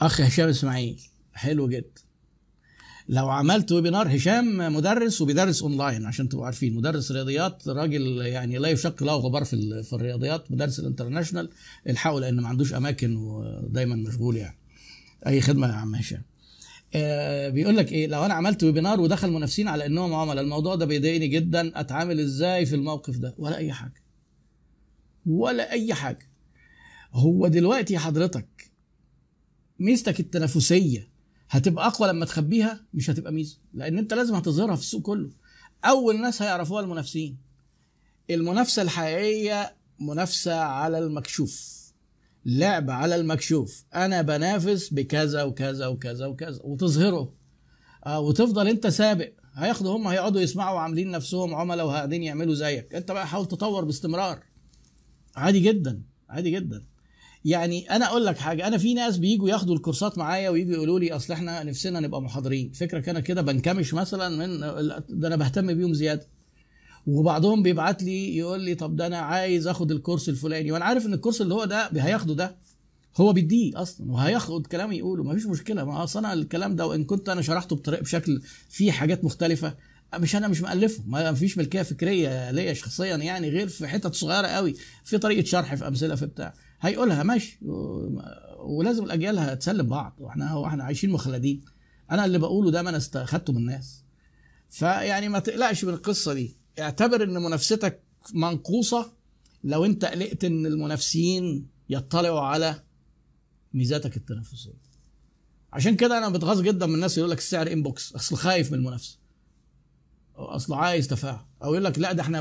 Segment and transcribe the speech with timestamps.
[0.00, 1.00] أخ هشام إسماعيل.
[1.32, 2.00] حلو جدا.
[3.08, 6.74] لو عملت webinar هشام مدرس وبيدرس اونلاين عشان تبقوا عارفين.
[6.74, 10.52] مدرس رياضيات راجل يعني لا يشق له غبار في في الرياضيات.
[10.52, 11.50] مدرس ال international
[11.88, 14.58] الحقوا لأن ما عندوش أماكن ودايما مشغول يعني.
[15.26, 16.22] أي خدمة يا عم هشام.
[16.94, 20.86] آه، بيقول لك إيه لو أنا عملت webinar ودخل منافسين على إنهم عملاء الموضوع ده
[20.86, 21.80] بيضايقني جدا.
[21.80, 24.02] أتعامل إزاي في الموقف ده؟ ولا أي حاجة.
[25.26, 26.30] ولا أي حاجة.
[27.12, 28.73] هو دلوقتي حضرتك
[29.78, 31.08] ميزتك التنافسية
[31.50, 35.30] هتبقى أقوى لما تخبيها مش هتبقى ميزة لأن أنت لازم هتظهرها في السوق كله.
[35.84, 37.38] أول ناس هيعرفوها المنافسين.
[38.30, 41.84] المنافسة الحقيقية منافسة على المكشوف.
[42.44, 43.84] لعب على المكشوف.
[43.94, 46.60] أنا بنافس بكذا وكذا وكذا وكذا.
[46.64, 47.32] وتظهره.
[48.06, 49.32] آه وتفضل أنت سابق.
[49.54, 52.94] هياخدوا هم هيقعدوا يسمعوا عاملين نفسهم عملاء وقاعدين يعملوا زيك.
[52.94, 54.42] أنت بقى حاول تطور باستمرار.
[55.36, 56.02] عادي جدا.
[56.28, 56.86] عادي جدا.
[57.44, 61.12] يعني أنا أقول لك حاجة أنا في ناس بييجوا ياخدوا الكورسات معايا ويجوا يقولوا لي
[61.12, 62.72] أصل إحنا نفسنا نبقى محاضرين.
[62.72, 64.60] فكرة أنا كده بنكمش مثلا من
[65.08, 66.26] ده أنا بهتم بيهم زيادة.
[67.06, 70.72] وبعضهم بيبعت لي يقول لي طب ده أنا عايز آخد الكورس الفلاني.
[70.72, 72.56] وأنا عارف إن الكورس اللي هو ده هياخده ده
[73.16, 75.84] هو بيديه أصلا وهياخد كلام يقوله مفيش مشكلة.
[75.84, 79.74] ما أصل أنا الكلام ده وإن كنت أنا شرحته بطريقه بشكل فيه حاجات مختلفة
[80.18, 81.02] مش أنا مش مألفه.
[81.06, 85.74] ما فيش ملكية فكرية ليا شخصيا يعني غير في حتت صغيرة قوي في طريقة شرح
[85.74, 86.54] في أمثلة في بتاع.
[86.84, 87.58] هيقولها ماشي.
[88.58, 91.64] ولازم الأجيال هتسلم بعض وإحنا وإحنا عايشين مخلدين.
[92.10, 94.04] أنا اللي بقوله ده ما أنا استخدته من الناس.
[94.70, 96.56] فيعني ما تقلقش من القصة دي.
[96.78, 98.02] اعتبر إن منافستك
[98.34, 99.12] منقوصة
[99.64, 102.82] لو أنت قلقت إن المنافسين يطلعوا على
[103.74, 104.84] ميزاتك التنافسية.
[105.72, 109.18] عشان كده أنا بتغاظ جدا من الناس يقول لك السعر انبوكس أصل خايف من المنافسة.
[110.38, 111.44] أو اصل عايز تفاعل.
[111.62, 112.40] أو يقول لك لا ده إحنا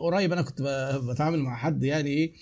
[0.00, 0.32] قريب.
[0.32, 0.62] أنا كنت
[1.08, 2.32] بتعامل مع حد يعني إيه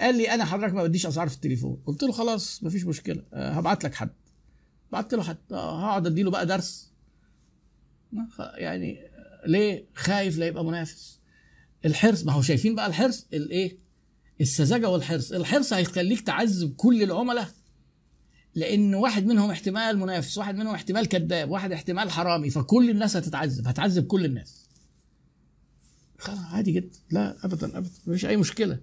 [0.00, 1.82] قال لي أنا حضرتك ما بديش أسعار في التليفون.
[1.86, 3.22] قلت له خلاص مفيش مشكلة.
[3.32, 4.10] أه، هبعت لك حد.
[4.92, 5.38] بعت له حد.
[5.52, 6.92] أه، هقعد أديله بقى درس.
[8.54, 11.20] يعني أه، ليه خايف لا يبقى منافس؟
[11.84, 13.78] الحرص ما هو شايفين بقى الحرص الإيه؟
[14.40, 15.32] السذاجة والحرص.
[15.32, 17.48] الحرص هيخليك تعذب كل العملاء
[18.54, 23.68] لأن واحد منهم احتمال منافس واحد منهم احتمال كذاب واحد احتمال حرامي فكل الناس هتتعذب
[23.68, 24.68] هتعذب كل الناس.
[26.18, 26.98] خلاص عادي جدا.
[27.10, 28.78] لا ابدا ابدا مفيش أي مشكلة.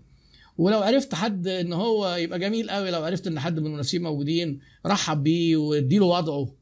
[0.59, 4.59] ولو عرفت حد إن هو يبقى جميل قوي لو عرفت إن حد من المنافسين موجودين
[4.85, 6.55] رحب بيه واديله وضعه.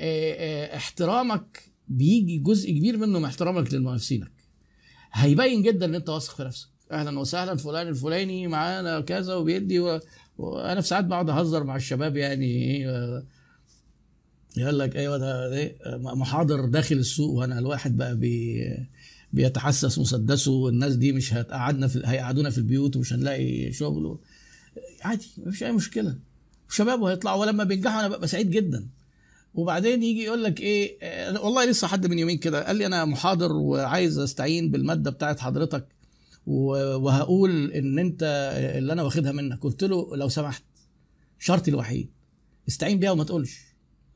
[0.00, 4.32] آه، آه، احترامك بيجي جزء كبير منه من احترامك لمنافسينك.
[5.12, 6.68] هيبين جدا إن أنت واثق في نفسك.
[6.92, 10.00] أهلا وسهلا فلان الفلاني معانا كذا وبيدي و...
[10.38, 13.24] وأنا في ساعات بقعد أهزر مع الشباب يعني آه،
[14.56, 15.50] يقول لك أيوه ده
[15.96, 18.64] محاضر داخل السوق وأنا الواحد بقى بي
[19.32, 24.18] بيتحسس مسدسه والناس دي مش هتقعدنا في هيقعدونا في البيوت ومش هنلاقي شغل
[25.02, 26.18] عادي مفيش أي مشكلة.
[26.68, 28.88] شباب وهيطلعوا ولما بينجحوا أنا ببقى سعيد جدا.
[29.54, 30.98] وبعدين يجي يقول لك إيه
[31.38, 35.88] والله لسه حد من يومين كده قال لي أنا محاضر وعايز أستعين بالمادة بتاعت حضرتك
[36.46, 38.22] وهقول إن أنت
[38.78, 39.58] اللي أنا واخدها منك.
[39.60, 40.62] قلت له لو سمحت
[41.38, 42.10] شرطي الوحيد.
[42.68, 43.58] استعين بيها وما تقولش.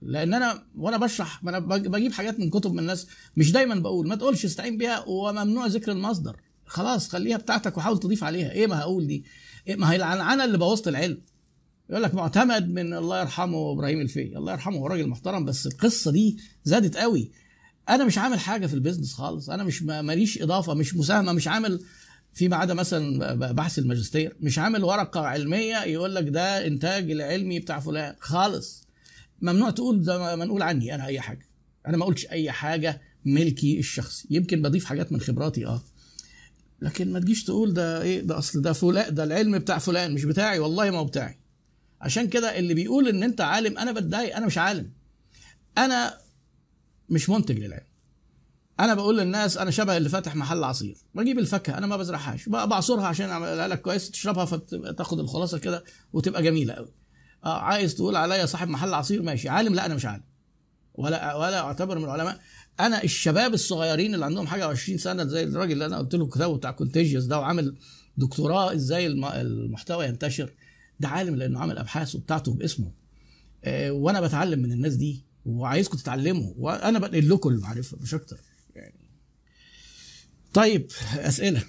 [0.04, 3.06] لأن أنا وأنا بشرح أنا بج- بجيب حاجات من كتب من الناس
[3.36, 6.36] مش دايما بقول ما تقولش استعين بيها وممنوع ذكر المصدر.
[6.66, 8.50] خلاص خليها بتاعتك وحاول تضيف عليها.
[8.52, 9.24] إيه ما هقول دي؟
[9.68, 11.20] إيه ما هي العنعنه اللي بوظت العلم.
[11.90, 16.10] يقول لك معتمد من الله يرحمه إبراهيم الفقي الله يرحمه هو راجل محترم بس القصة
[16.10, 17.30] دي زادت قوي.
[17.88, 19.50] أنا مش عامل حاجة في ال business خالص.
[19.50, 21.80] أنا مش ما- ماليش إضافة مش مساهمة مش عامل
[22.34, 24.36] فيما عدا مثلا بحث الماجستير.
[24.40, 28.14] مش عامل ورقة علمية يقول لك ده إنتاج العلمي بتاع فلان.
[28.20, 28.84] خالص.
[29.44, 31.46] ممنوع تقول زي ما ما نقول عني أنا أي حاجة.
[31.86, 34.28] أنا ما قلتش أي حاجة ملكي الشخصي.
[34.30, 35.82] يمكن بضيف حاجات من خبراتي آه.
[36.82, 40.24] لكن ما تجيش تقول ده إيه ده أصل ده فلان ده العلم بتاع فلان مش
[40.24, 40.58] بتاعي.
[40.58, 41.38] والله ما هو بتاعي.
[42.00, 44.90] عشان كده اللي بيقول إن أنت عالم أنا بتضايق أنا مش عالم.
[45.78, 46.18] أنا
[47.08, 47.86] مش منتج للعلم.
[48.80, 50.96] أنا بقول للناس أنا شبه اللي فاتح محل عصير.
[51.14, 52.48] بجيب الفاكهة أنا ما بزرعهاش.
[52.48, 57.03] بعصرها عشان أعملها لك كويس تشربها فتاخد الخلاصة كده وتبقى جميلة قوي
[57.44, 59.48] آه عايز تقول عليا صاحب محل عصير ماشي.
[59.48, 60.22] عالم؟ لا أنا مش عالم.
[60.94, 62.40] ولا ولا أعتبر من العلماء.
[62.80, 66.56] أنا الشباب الصغيرين اللي عندهم حاجة و20 سنة زي الراجل اللي أنا قلت له كتابه
[66.56, 67.76] بتاع كونتيجيوس ده وعامل
[68.16, 70.50] دكتوراه إزاي الم- المحتوى ينتشر.
[71.00, 72.92] ده عالم لأنه عامل ابحاثه بتاعته باسمه.
[73.64, 76.52] آه، وأنا بتعلم من الناس دي وعايزكم تتعلموا.
[76.56, 78.36] وأنا بنقل لكم المعرفة مش أكتر.
[78.76, 78.94] يعني.
[80.54, 81.62] طيب أسئلة.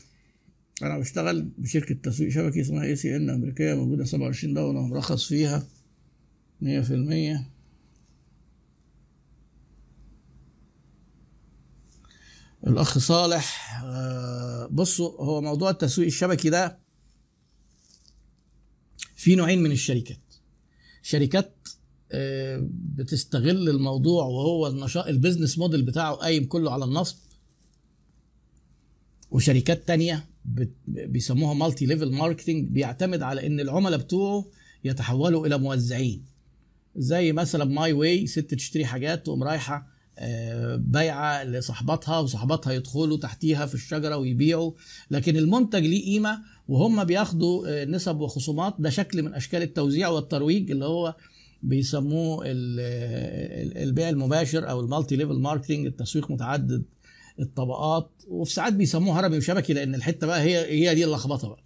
[0.83, 5.67] أنا بشتغل بشركة تسويق شبكي اسمها اي سي ان أمريكية موجودة 27 دولة ومرخص فيها
[6.61, 6.65] 100%
[12.67, 16.79] الأخ صالح آه، بصوا هو موضوع التسويق الشبكي ده
[19.15, 20.19] في نوعين من الشركات.
[21.01, 21.67] شركات
[22.11, 27.17] آه، بتستغل الموضوع وهو النشاط ال business model بتاعه قايم كله على النصب.
[29.31, 30.25] وشركات تانية
[30.87, 34.45] بيسموها multi level marketing بيعتمد على إن العملاء بتوعه
[34.83, 36.23] يتحولوا إلى موزعين.
[36.95, 39.87] زي مثلا My Way ست تشتري حاجات تقوم رايحة
[40.19, 44.71] آه، بايعة لصاحباتها وصاحباتها يدخلوا تحتيها في الشجرة ويبيعوا.
[45.11, 48.75] لكن المنتج ليه قيمة وهم بياخدوا آه، نسب وخصومات.
[48.79, 51.15] ده شكل من أشكال التوزيع والترويج اللي هو
[51.63, 56.83] بيسموه ال- البيع المباشر أو ال multi level marketing التسويق متعدد.
[57.39, 60.57] الطبقات وفي ساعات بيسموه هرمي وشبكي لأن الحتة بقى هي
[60.89, 61.65] هي دي اللخبطة بقى.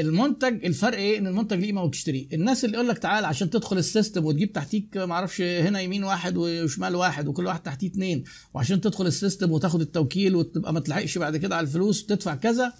[0.00, 3.78] المنتج الفرق إيه؟ إن المنتج ليه قيمة وتشتريه الناس اللي يقول لك تعال عشان تدخل
[3.78, 8.24] ال system وتجيب تحتيك ما أعرفش هنا يمين واحد وشمال واحد وكل واحد تحتيه اتنين
[8.54, 12.72] وعشان تدخل ال system وتاخد التوكيل وتبقى ما تلحقش بعد كده على الفلوس وتدفع كذا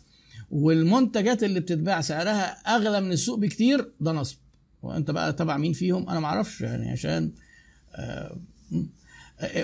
[0.50, 4.36] والمنتجات اللي بتتباع سعرها أغلى من السوق بكتير ده نصب.
[4.82, 7.32] وأنت بقى تبع مين فيهم؟ أنا ما أعرفش يعني عشان.
[7.94, 8.36] آه،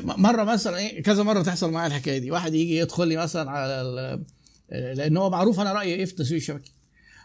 [0.02, 2.30] مرة مثلا إيه كذا مرة تحصل معايا الحكاية دي.
[2.30, 4.20] واحد يجي يدخل لي مثلا على
[4.70, 6.72] لأن هو معروف أنا رأيي إيه في التسويق الشبكي.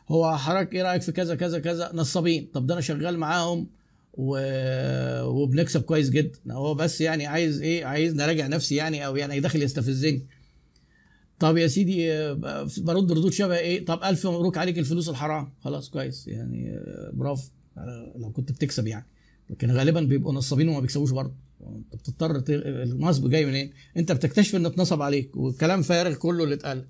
[0.10, 2.50] هو حضرتك إيه رأيك في كذا كذا كذا؟ نصابين.
[2.54, 3.68] طب ده أنا شغال معاهم
[4.14, 4.40] و...
[5.24, 6.40] وبنكسب كويس جدا.
[6.52, 10.26] هو بس يعني عايز إيه عايز نراجع نفسي يعني أو يعني داخل يستفزني.
[11.40, 12.08] طب يا سيدي
[12.78, 15.54] برد ردود شبه إيه؟ طب ألف مبروك عليك الفلوس الحرام.
[15.62, 16.28] خلاص كويس.
[16.28, 16.80] يعني
[17.14, 17.50] برافو.
[18.16, 19.06] لو كنت بتكسب يعني.
[19.50, 21.34] لكن غالبا بيبقوا نصابين وما بيكسبوش برضه.
[21.62, 22.44] انت بتضطر.
[22.50, 26.88] النصب جاي منين؟ انت بتكتشف ان اتنصب عليك والكلام فارغ كله اللي اتقال.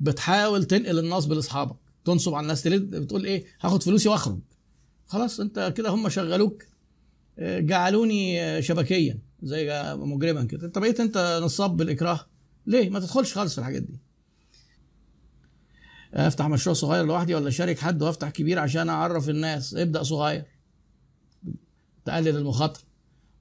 [0.00, 4.38] بتحاول تنقل النصب لاصحابك تنصب على الناس تلد بتقول إيه؟ هاخد فلوسي واخرج.
[5.06, 6.64] خلاص انت كده هم شغلوك
[7.38, 10.66] آه، جعلوني آه، شبكيا زي جا- مجرما كده.
[10.66, 12.20] انت بقيت أنت نصاب بالإكراه؟
[12.66, 14.00] ليه؟ ما تدخلش خالص في الحاجات دي.
[16.14, 20.44] أفتح مشروع صغير لوحدي ولا أشارك حد وأفتح كبير عشان أعرف الناس؟ ابدأ صغير.
[22.04, 22.82] تقلل المخاطرة.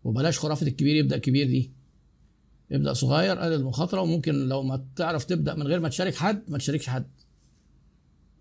[0.03, 1.71] وبلاش خرافة الكبير يبدأ كبير دي.
[2.71, 6.57] ابدا صغير قلل المخاطره وممكن لو ما تعرف تبدأ من غير ما تشارك حد ما
[6.57, 7.07] تشاركش حد.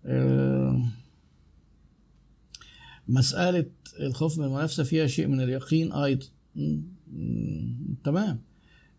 [0.05, 0.91] آه،
[3.07, 3.65] مسألة
[3.99, 6.25] الخوف من المنافسة فيها شيء من اليقين أيضا.
[8.03, 8.41] تمام.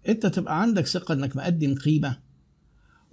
[0.09, 2.19] أنت تبقى عندك ثقة إنك مقدم قيمة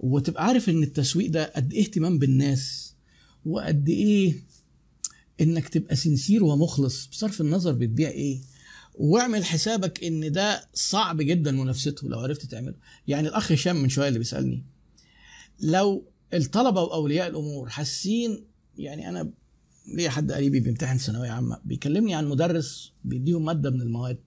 [0.00, 2.94] وتبقى عارف إن التسويق ده قد إيه اهتمام بالناس
[3.46, 4.34] وقد إيه
[5.40, 8.40] إنك تبقى سنسير ومخلص بصرف النظر بتبيع إيه.
[8.94, 12.74] واعمل حسابك إن ده صعب جدا منافسته لو عرفت تعمله.
[13.08, 14.64] يعني الأخ هشام من شوية اللي بيسألني
[15.60, 16.04] لو
[16.34, 18.44] الطلبة وأولياء الأمور حاسين
[18.78, 19.30] يعني أنا
[19.94, 24.18] ليا حد قريبي بيمتحن ثانوية عامة بيكلمني عن مدرس بيديهم مادة من المواد.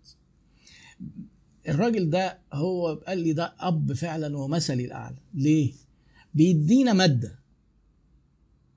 [1.69, 5.17] الراجل ده هو قال لي ده أب فعلا ومثلي الأعلى.
[5.33, 5.73] ليه؟
[6.33, 7.39] بيدينا مادة.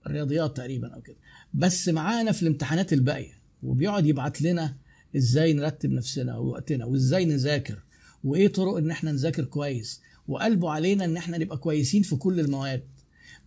[0.07, 1.17] الرياضيات تقريبا أو كده.
[1.55, 4.77] بس معانا في الامتحانات الباقية وبيقعد يبعت لنا
[5.17, 7.83] إزاي نرتب نفسنا ووقتنا وإزاي نذاكر
[8.25, 12.83] وإيه طرق إن إحنا نذاكر كويس وقلبه علينا إن إحنا نبقى كويسين في كل المواد.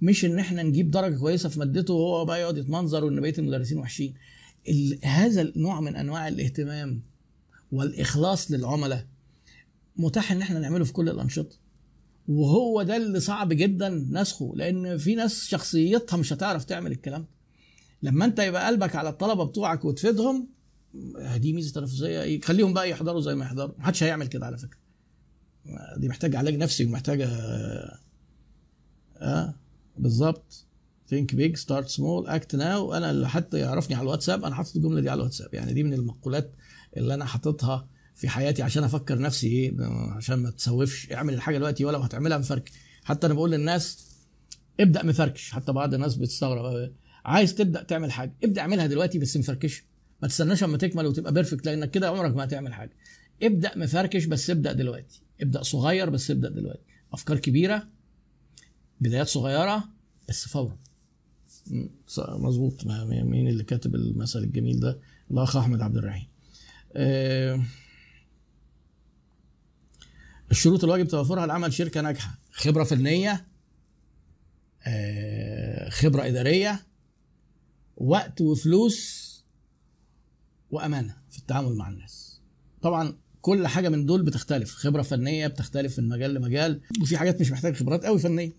[0.01, 3.77] مش إن إحنا نجيب درجة كويسة في مادته وهو بقى يقعد يتمنظر وان بقية المدرسين
[3.77, 4.13] وحشين.
[5.03, 7.01] هذا النوع من أنواع الاهتمام
[7.71, 9.05] والإخلاص للعملاء
[9.97, 11.55] متاح إن إحنا نعمله في كل الأنشطة.
[12.27, 17.27] وهو ده اللي صعب جدا نسخه لأن في ناس شخصيتها مش هتعرف تعمل الكلام ده.
[18.03, 20.47] لما أنت يبقى قلبك على الطلبة بتوعك وتفيدهم
[21.37, 22.41] دي ميزة تنافسية.
[22.41, 23.75] خليهم بقى يحضروا زي ما يحضروا.
[23.77, 24.79] محدش هيعمل كده على فكرة.
[25.97, 27.27] دي محتاجة علاج نفسي ومحتاجة
[29.17, 29.55] آه
[29.97, 30.65] بالظبط.
[31.13, 32.93] Think big start small act now.
[32.93, 35.53] أنا اللي حتى يعرفني على الواتساب أنا حاطط الجملة دي على الواتساب.
[35.53, 36.51] يعني دي من المقولات
[36.97, 39.73] اللي أنا حاططها في حياتي عشان أفكر نفسي إيه
[40.15, 41.11] عشان ما تسوفش.
[41.11, 42.71] اعمل الحاجة دلوقتي ولا هتعملها مفركش.
[43.03, 44.09] حتى أنا بقول للناس
[44.79, 45.51] ابدأ مفركش.
[45.51, 46.91] حتى بعض الناس بتستغرب.
[47.25, 49.83] عايز تبدأ تعمل حاجة ابدأ اعملها دلوقتي بس مفركش.
[50.21, 52.91] ما تستناش اما تكمل وتبقى بيرفكت لأنك كده عمرك ما هتعمل حاجة.
[53.43, 55.21] ابدأ مفركش بس ابدأ دلوقتي.
[55.41, 56.83] ابدأ صغير بس ابدأ دلوقتي.
[57.13, 57.87] أفكار كبيرة
[59.01, 59.83] بدايات صغيرة
[60.29, 60.77] بس فورا.
[62.17, 62.85] مظبوط.
[62.85, 64.99] مين اللي كاتب المثل الجميل ده؟
[65.31, 66.27] الأخ أحمد عبد الرحيم.
[66.95, 67.63] آه،
[70.51, 72.39] الشروط الواجب توفرها لعمل شركة ناجحة.
[72.51, 73.45] خبرة فنية
[74.87, 76.81] آه، خبرة إدارية
[77.97, 79.28] وقت وفلوس
[80.71, 82.41] وأمانة في التعامل مع الناس.
[82.81, 84.73] طبعا كل حاجة من دول بتختلف.
[84.73, 88.51] خبرة فنية بتختلف من مجال لمجال وفي حاجات مش محتاجة خبرات قوي فنية.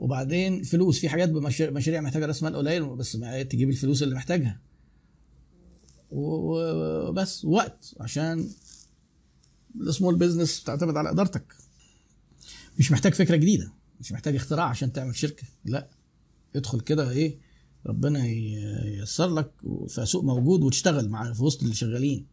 [0.00, 0.98] وبعدين فلوس.
[0.98, 3.12] في حاجات مشاريع محتاجة راس مال قليل بس
[3.50, 4.60] تجيب الفلوس اللي محتاجها.
[6.10, 8.50] وبس وقت عشان
[9.80, 11.54] السمول بزنس بتعتمد على إدارتك.
[12.78, 13.72] مش محتاج فكرة جديدة.
[14.00, 15.46] مش محتاج اختراع عشان تعمل شركة.
[15.64, 15.88] لا.
[16.56, 17.47] ادخل كده إيه
[17.88, 19.50] ربنا ييسر لك
[19.88, 22.26] فسوق موجود وتشتغل مع في وسط اللي شغالين.